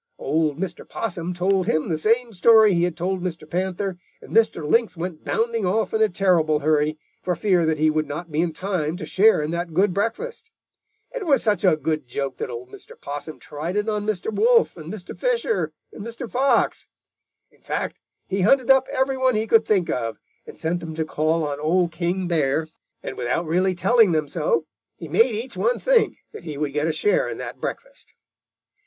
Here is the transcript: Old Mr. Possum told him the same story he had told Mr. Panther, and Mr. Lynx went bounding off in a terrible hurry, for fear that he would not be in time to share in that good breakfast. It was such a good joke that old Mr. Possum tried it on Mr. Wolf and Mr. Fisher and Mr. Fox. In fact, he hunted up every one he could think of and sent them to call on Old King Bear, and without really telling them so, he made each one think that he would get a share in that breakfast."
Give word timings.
Old 0.17 0.57
Mr. 0.57 0.83
Possum 0.89 1.31
told 1.31 1.67
him 1.67 1.87
the 1.87 1.95
same 1.95 2.33
story 2.33 2.73
he 2.73 2.85
had 2.85 2.97
told 2.97 3.21
Mr. 3.21 3.47
Panther, 3.47 3.99
and 4.19 4.35
Mr. 4.35 4.67
Lynx 4.67 4.97
went 4.97 5.23
bounding 5.23 5.63
off 5.63 5.93
in 5.93 6.01
a 6.01 6.09
terrible 6.09 6.57
hurry, 6.61 6.97
for 7.21 7.35
fear 7.35 7.67
that 7.67 7.77
he 7.77 7.91
would 7.91 8.07
not 8.07 8.31
be 8.31 8.41
in 8.41 8.51
time 8.51 8.97
to 8.97 9.05
share 9.05 9.43
in 9.43 9.51
that 9.51 9.75
good 9.75 9.93
breakfast. 9.93 10.49
It 11.11 11.27
was 11.27 11.43
such 11.43 11.63
a 11.63 11.75
good 11.75 12.07
joke 12.07 12.37
that 12.37 12.49
old 12.49 12.71
Mr. 12.71 12.99
Possum 12.99 13.37
tried 13.37 13.75
it 13.75 13.87
on 13.87 14.07
Mr. 14.07 14.33
Wolf 14.33 14.75
and 14.75 14.91
Mr. 14.91 15.15
Fisher 15.15 15.71
and 15.93 16.03
Mr. 16.03 16.27
Fox. 16.27 16.87
In 17.51 17.61
fact, 17.61 18.01
he 18.27 18.41
hunted 18.41 18.71
up 18.71 18.87
every 18.91 19.17
one 19.17 19.35
he 19.35 19.45
could 19.45 19.67
think 19.67 19.87
of 19.91 20.17
and 20.47 20.57
sent 20.57 20.79
them 20.79 20.95
to 20.95 21.05
call 21.05 21.43
on 21.43 21.59
Old 21.59 21.91
King 21.91 22.27
Bear, 22.27 22.67
and 23.03 23.19
without 23.19 23.45
really 23.45 23.75
telling 23.75 24.13
them 24.13 24.27
so, 24.27 24.65
he 24.95 25.07
made 25.07 25.35
each 25.35 25.55
one 25.55 25.77
think 25.77 26.17
that 26.31 26.43
he 26.43 26.57
would 26.57 26.73
get 26.73 26.87
a 26.87 26.91
share 26.91 27.29
in 27.29 27.37
that 27.37 27.61
breakfast." 27.61 28.15